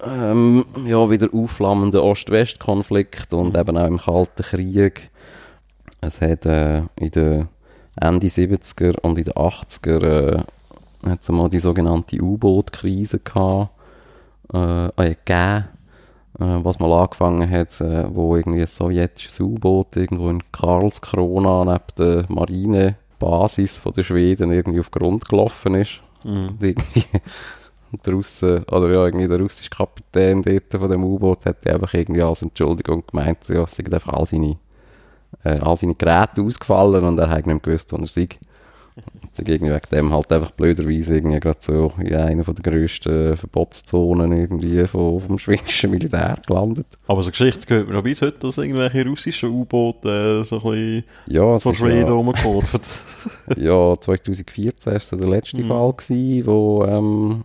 [0.05, 3.61] ähm, ja, wieder aufflammenden Ost-West-Konflikt und Mhm.
[3.61, 5.11] eben auch im Kalten Krieg.
[6.01, 7.49] Es hat äh, in den
[8.01, 10.43] Ende 70er und in den 80er äh,
[11.09, 13.71] hat es mal die sogenannte U-Boot-Krise gehabt,
[14.53, 15.65] äh, äh, gegeben,
[16.39, 21.85] äh, was mal angefangen hat, äh, wo irgendwie ein sowjetisches U-Boot irgendwo in Karlskrona neben
[21.99, 26.01] der Marinebasis von der Schweden irgendwie auf Grund gelaufen ist.
[26.25, 26.59] Mhm.
[27.93, 31.95] Und der Russe, oder ja, irgendwie der russische Kapitän dort von dem U-Boot hat einfach
[31.95, 34.57] irgendwie als Entschuldigung gemeint, ja, es sind einfach all seine,
[35.45, 38.29] äh, all seine Geräte ausgefallen und er hat nicht gewusst, wo er sei.
[38.97, 42.63] Und sind irgendwie wegen dem halt einfach blöderweise irgendwie gerade so in einer von der
[42.63, 46.87] grössten Verbotszonen irgendwie vom, vom schwedischen Militär gelandet.
[47.09, 50.63] Aber so Geschichte gehört mir noch bis heute, dass irgendwelche russischen U-Boote äh, so ein
[50.63, 52.81] bisschen Ja, von Schweden ja, rumgekurven.
[53.57, 55.69] ja, 2014 war so der letzte Mhm.
[55.69, 57.45] Fall, gewesen, wo, ähm,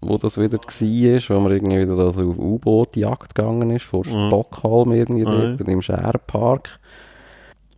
[0.00, 4.28] wo das wieder war, wo man irgendwie wieder so auf U-Boot-Jagd gegangen ist, vor Mhm.
[4.28, 5.56] Stockholm irgendwie Mhm.
[5.58, 6.78] dort, im Scherpark.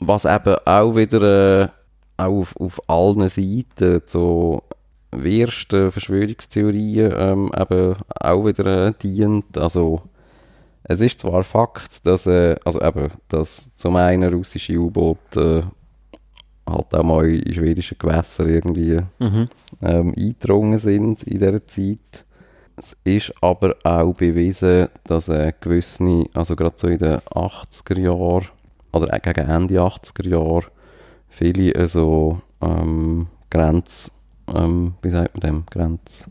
[0.01, 1.69] Was eben auch wieder äh,
[2.17, 4.63] auch auf, auf allen Seiten so
[5.13, 9.59] wirsten Verschwörungstheorien ähm, eben auch wieder äh, dient.
[9.59, 10.03] Also
[10.85, 16.95] es ist zwar Fakt, dass, äh, also eben, dass zum einen russische U-Boote äh, halt
[16.95, 19.49] auch mal in schwedischen Gewässer irgendwie mhm.
[19.83, 22.25] ähm, eingedrungen sind in dieser Zeit.
[22.77, 28.47] Es ist aber auch bewiesen, dass äh, gewisse, also gerade so in den 80er Jahren
[28.92, 30.66] oder gegen Ende 80er Jahre,
[31.29, 34.11] viele äh, so ähm, Grenz,
[34.55, 36.31] ähm, wie sagt man dem, Grenz,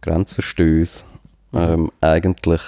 [0.00, 1.04] Grenzverstöße
[1.52, 1.58] Mhm.
[1.60, 2.60] ähm, eigentlich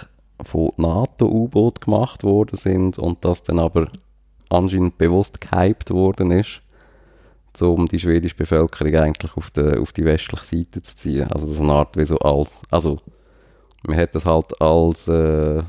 [0.45, 3.87] von NATO-U-Boot gemacht worden sind und das dann aber
[4.51, 6.61] anscheinend bewusst gehypt worden ist,
[7.61, 11.31] um die schwedische Bevölkerung eigentlich auf die, auf die westliche Seite zu ziehen.
[11.31, 13.01] Also das ist eine Art wie so als, also
[13.87, 15.63] man hat das halt als, äh,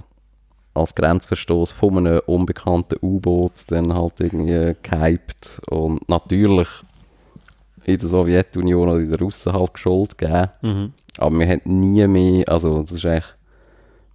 [0.75, 6.67] als Grenzverstoß von einem unbekannten U-Boot dann halt irgendwie gehypt und natürlich
[7.85, 10.49] in der Sowjetunion oder in der Russen halt Schuld gegeben.
[10.61, 10.93] Mhm.
[11.17, 13.25] Aber wir haben nie mehr, also das ist eigentlich,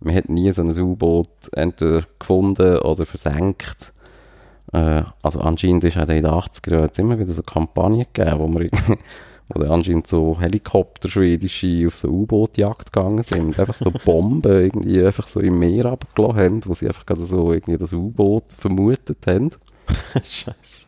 [0.00, 3.92] wir haben nie so ein U-Boot entweder gefunden oder versenkt.
[4.72, 8.48] Äh, also anscheinend ist auch in den 80er Jahren immer wieder so Kampagnen gegeben, wo
[8.58, 8.68] wir
[9.58, 15.04] dann anscheinend so Helikopter schwedische auf so U-Boot-Jagd gegangen sind und einfach so Bomben irgendwie
[15.04, 19.26] einfach so im Meer abgelassen haben, wo sie einfach gerade so irgendwie das U-Boot vermutet
[19.26, 19.50] haben.
[20.14, 20.86] Scheiße.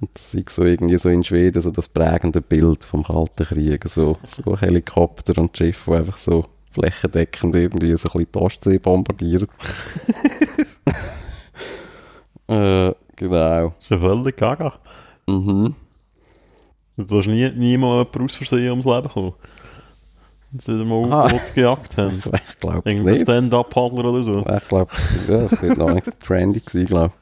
[0.00, 3.84] Und das ist so irgendwie so in Schweden so das prägende Bild vom Kalten Krieg.
[3.88, 8.78] So, so Helikopter und Schiffe, die einfach so flächendeckend irgendwie so ein bisschen die Ostsee
[8.78, 9.46] bombardieren.
[12.48, 13.68] äh, genau.
[13.68, 14.74] Das ist ja völlig gaga.
[15.26, 15.74] Mhm.
[16.96, 19.32] Da ist nie, niemand aus Versehen ums Leben gekommen.
[20.52, 21.40] Dass sie mal Ah.
[21.54, 22.22] Gejagt haben.
[22.48, 23.22] Ich glaube Irgendein nicht.
[23.22, 24.38] Stand-Up-Paddler oder so.
[24.40, 24.90] Ich glaube,
[25.28, 27.12] ja, das wird noch nicht trendy gewesen, glaube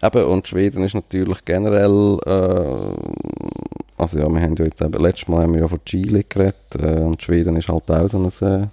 [0.00, 0.04] ich.
[0.04, 2.92] Eben, und Schweden ist natürlich generell, äh,
[3.98, 6.54] also ja, wir haben ja jetzt eben, letztes Mal haben wir ja von Chile geredet,
[6.78, 8.66] äh, und Schweden ist halt auch so ein, äh,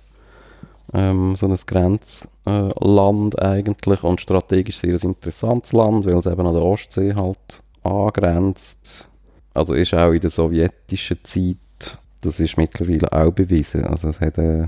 [0.93, 6.53] ähm, so ein Grenzland eigentlich und strategisch sehr ein interessantes Land, weil es eben an
[6.53, 9.07] der Ostsee halt angrenzt.
[9.53, 14.37] Also ist auch in der sowjetischen Zeit, das ist mittlerweile auch bewiesen, also es hat,
[14.37, 14.67] äh,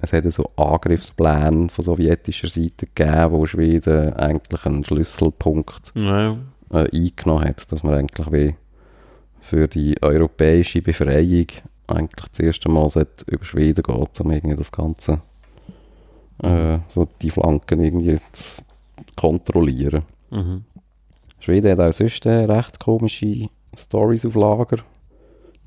[0.00, 6.36] es hat so Angriffspläne von sowjetischer Seite gegeben, wo Schweden eigentlich einen Schlüsselpunkt Ja,
[6.70, 8.54] äh, eingenommen hat, dass man eigentlich wie
[9.40, 11.46] für die europäische Befreiung
[11.88, 12.88] eigentlich das erste Mal
[13.26, 15.20] über Schweden geht, um irgendwie das Ganze
[16.42, 18.62] äh, so die Flanken irgendwie zu
[19.16, 20.02] kontrollieren.
[20.30, 20.64] mhm.
[21.40, 24.78] Schweden hat auch sonst äh, recht komische Stories auf Lager.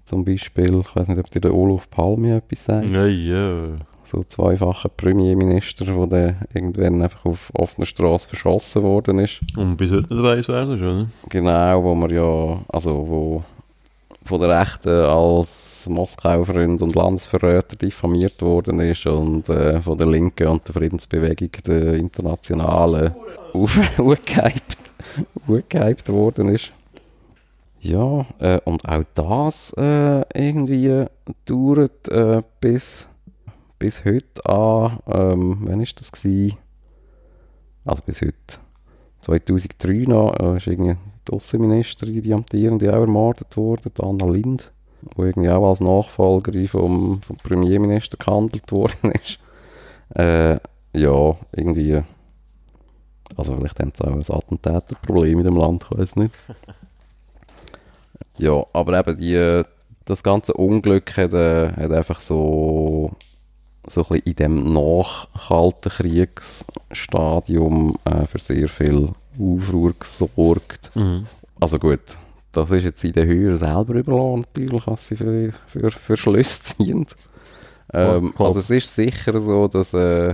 [0.06, 2.90] Zum Beispiel, ich weiß nicht, ob dir der Olaf Palme etwas sagt.
[2.90, 3.76] ja, ja.
[4.04, 9.42] So zweifacher Premierminister, der dann irgendwann einfach auf offener Straße verschossen worden ist.
[9.58, 11.08] Und bis heute nicht weiss, wer das ist, oder?
[11.30, 13.44] Genau, wo man ja, also wo
[14.24, 20.48] von der Rechten als Moskau-Freund und Landesverräter diffamiert worden ist und äh, von der Linken
[20.50, 23.10] und der Friedensbewegung der Internationalen
[23.54, 24.78] auf- aufgehypt
[25.48, 26.72] aufgehypt worden ist.
[27.86, 31.06] Ja, äh, und auch das äh, irgendwie
[31.46, 33.08] dauert äh, bis,
[33.78, 34.98] bis heute an.
[35.06, 36.58] Ähm, wann ist das gewesen?
[37.84, 38.34] Also bis heute.
[39.22, 40.96] 2003 noch äh, ist irgendwie
[41.28, 44.72] die Außenministerin, die amtierende, auch ermordet worden, Anna Lind,
[45.04, 49.38] die irgendwie auch als Nachfolgerin vom, vom Premierminister gehandelt worden ist.
[50.16, 50.58] Äh,
[51.00, 52.02] ja, irgendwie,
[53.38, 56.34] also vielleicht haben sie auch ein Attentäterproblem in dem Land, ich weiß nicht.
[58.38, 59.64] ja, aber eben die,
[60.06, 63.12] das ganze Unglück hat, äh, hat einfach so
[63.88, 70.90] so ein bisschen in dem nachkalten Kriegsstadium äh, für sehr viel Aufruhr gesorgt.
[70.96, 71.26] Mhm.
[71.60, 72.18] Also gut,
[72.52, 76.62] das ist jetzt in den Höheren selber überlassen, natürlich, was sie für, für, für Schlüsse
[76.64, 77.06] ziehen.
[77.94, 78.48] Ähm, klar.
[78.48, 80.34] also es ist sicher so, dass äh,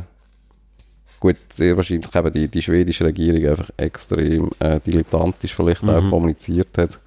[1.20, 6.10] gut, sehr wahrscheinlich eben die, die schwedische Regierung einfach extrem äh, dilettantisch vielleicht auch Mhm.
[6.10, 7.00] kommuniziert hat.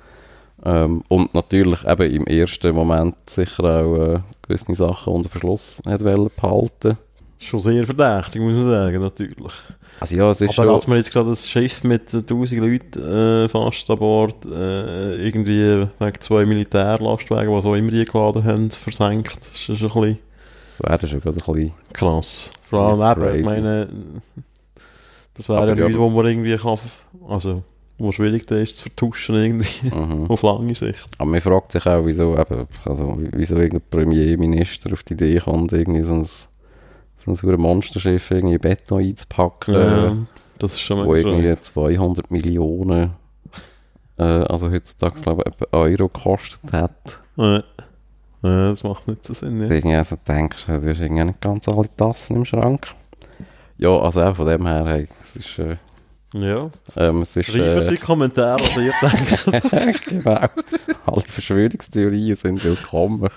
[0.65, 6.03] Ähm, und natürlich eben im ersten Moment sicher auch äh, gewisse Sachen unter Verschluss hat
[6.03, 6.97] behalten.
[7.39, 9.53] Schon sehr verdächtig, muss man sagen, natürlich.
[10.01, 10.75] Also ja, es ist Aber schon...
[10.75, 15.17] als wir jetzt gerade ein Schiff mit äh, 1000 Leuten äh, fast an Bord äh,
[15.17, 20.19] irgendwie wegen zwei Militärlastwagen, die so immer eingeladen haben, versenkt, das ist schon ein bisschen
[20.79, 21.73] Das wäre schon gerade ein bisschen...
[21.93, 22.51] krass.
[22.71, 23.89] Vor allem eben, ich meine,
[25.35, 26.79] das wäre ja nichts, wo man irgendwie kann,
[27.29, 27.63] also
[27.99, 30.27] wo schwierig das ist zu vertuschen irgendwie, Mhm.
[30.29, 31.07] auf lange Sicht.
[31.19, 35.73] Aber man fragt sich auch, wieso, eben, also, wieso irgendein Premierminister auf die Idee kommt,
[35.73, 40.17] irgendwie so ein, so ein Monsterschiff irgendwie in Beton einzupacken, Ja,
[40.59, 43.13] das ist schon wo irgendwie 200 Millionen,
[44.19, 47.21] äh, also heutzutage glaube ich etwa Euro gekostet hat.
[47.37, 47.63] Ja.
[48.43, 49.59] Ja, das macht nicht so Sinn.
[49.59, 49.71] Ja.
[49.71, 52.89] Irgendwie also denkst du, du hast irgendwie nicht ganz alle Tassen im Schrank.
[53.79, 55.77] Ja, also auch von dem her, hey, es ist, äh,
[56.35, 56.71] ja.
[56.97, 58.93] ähm, es ist, Schreiben äh, Sie Kommentare, was ihr
[59.83, 60.07] denkt.
[60.07, 60.47] genau.
[61.07, 63.29] Alle Verschwörungstheorien sind willkommen.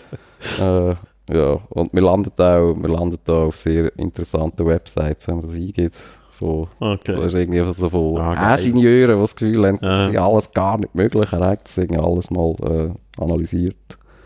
[0.60, 0.94] äh,
[1.32, 5.54] ja, und wir landen auch, wir landen da auf sehr interessanten Websites, wenn man das
[5.54, 5.92] eingeht.
[6.38, 7.14] Von, Okay.
[7.14, 8.54] Das ist irgendwie so von Ah.
[8.56, 10.04] Ingenieuren, die das Gefühl haben, Ja.
[10.06, 11.32] das ist alles gar nicht möglich.
[11.32, 13.76] Er hat das irgendwie alles mal äh, analysiert.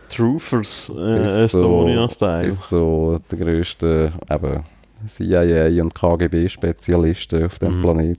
[0.09, 2.47] Truthers äh, Ist so- Estonia-Style.
[2.49, 4.63] Ist so der grösste eben,
[5.09, 7.83] CIA und KGB-Spezialisten auf dem Mhm.
[7.83, 8.19] Planet,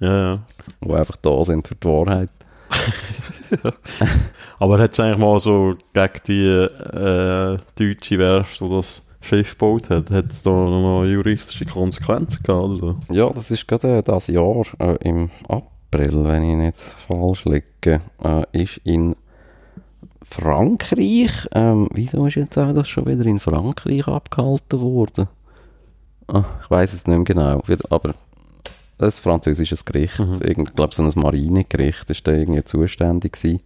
[0.00, 0.38] Ja, ja.
[0.84, 2.30] die einfach da sind für die Wahrheit.
[4.58, 9.90] Aber hat es eigentlich mal so gegen die äh, deutsche Werft, die das Schiff gebaut
[9.90, 12.96] hat, hat es da noch juristische Konsequenzen gehabt oder?
[13.10, 16.76] Ja, das ist gerade äh, das Jahr äh, im April, wenn ich nicht
[17.06, 19.14] falsch liege, äh, ist in
[20.22, 21.30] Frankreich.
[21.52, 25.28] Ähm, wieso ist jetzt auch das schon wieder in Frankreich abgehalten worden?
[26.28, 27.62] Ah, ich weiß es nicht mehr genau.
[27.90, 28.14] Aber
[28.98, 30.18] ein französisches Gericht.
[30.18, 33.60] Irgend, ich glaube, so ein Marinegericht ist da irgendwie zuständig gewesen.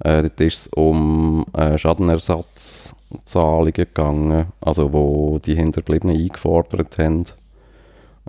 [0.00, 7.24] Äh, dort ist es um äh, Schadenersatzzahlungen gegangen, also wo die Hinterbliebenen eingefordert haben,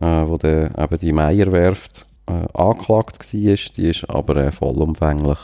[0.02, 3.56] äh, wo der, eben die Meierwerft äh, angeklagt war.
[3.76, 5.40] Die ist aber äh, vollumfänglich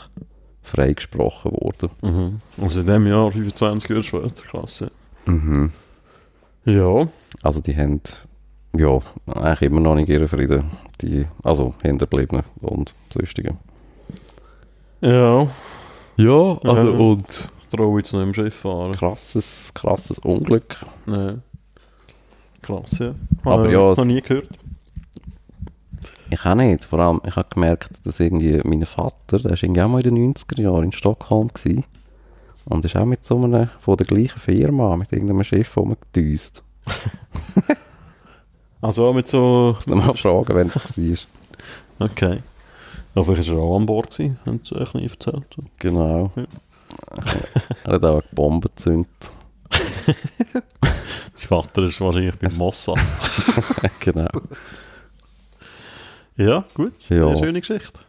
[0.62, 1.90] freigesprochen worden.
[2.02, 2.40] Mhm.
[2.62, 4.90] Also in dem Jahr 25 Jahre später, klasse.
[5.26, 5.72] Mhm.
[6.64, 7.08] Ja,
[7.42, 8.02] Also die haben
[8.76, 10.70] ja eigentlich immer noch nicht ihren Frieden.
[11.00, 13.58] Die, also Hinterbliebenen und Sonstigen.
[15.00, 15.46] ja.
[16.16, 18.92] Ja, also und Traue jetzt nicht im Schiff fahren.
[18.92, 20.76] krasses, krasses Unglück.
[21.06, 21.34] Nee.
[22.62, 23.14] Krass, ja.
[23.44, 24.48] Aber Habe ja, ich noch nie gehört.
[26.30, 26.84] Ich auch nicht.
[26.84, 30.14] Vor allem, ich habe gemerkt, dass irgendwie mein Vater, der war irgendwie auch mal in
[30.14, 31.84] den 90er Jahren in Stockholm gewesen,
[32.64, 36.62] und ist auch mit so einem, von der gleichen Firma, mit irgendeinem Schiff rumgedüst.
[38.80, 39.76] Also auch mit so...
[39.80, 41.28] Ich muss noch mal fragen, wenn es
[41.98, 42.08] war.
[42.08, 42.38] Okay.
[43.14, 45.56] Ja, vielleicht war er auch an Bord gewesen, haben sie euch nie erzählt.
[45.78, 46.30] Genau.
[46.36, 46.44] Ja.
[47.84, 49.30] er hat auch eine Bombe gezündet.
[51.34, 52.98] Sein Vater ist wahrscheinlich beim Mossad.
[54.00, 54.28] genau.
[56.36, 56.92] ja, gut.
[57.08, 57.28] Ja.
[57.28, 58.00] Sehr schöne Geschichte.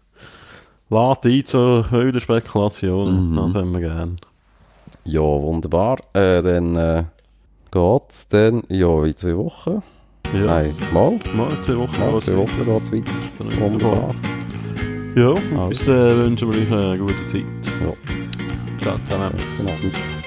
[0.90, 3.32] Lad ein zu wilden Spekulationen.
[3.32, 3.36] Mhm.
[3.36, 4.16] Das haben wir gerne.
[5.06, 6.00] Ja, wunderbar.
[6.14, 7.04] Äh, dann äh,
[7.72, 9.84] geht's dann, ja, in zwei Wochen.
[10.34, 11.20] Ja, Nein, mal.
[11.36, 12.00] mal zwei Wochen.
[12.00, 12.80] Mal, zwei Wochen weiter.
[12.80, 13.12] geht's weiter.
[13.40, 14.16] Dann Wunderbar.
[15.16, 15.70] Ja, Also.
[15.70, 17.44] bis dann wünschen wir euch eine gute Zeit.
[17.82, 17.94] Ja.
[18.82, 19.34] Ciao zusammen.
[19.58, 20.19] Guten Abend.